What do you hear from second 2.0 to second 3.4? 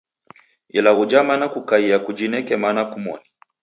kujineke mana kumoni.